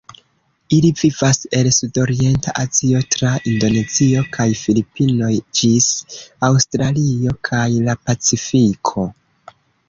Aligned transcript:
Ili 0.75 0.89
vivas 0.99 1.41
el 1.57 1.67
Sudorienta 1.75 2.53
Azio 2.63 3.01
tra 3.15 3.33
Indonezio 3.51 4.23
kaj 4.39 4.47
Filipinoj 4.63 5.31
ĝis 5.61 5.91
Aŭstralio 6.49 7.37
kaj 7.51 7.63
la 7.91 7.97
Pacifiko. 8.09 9.07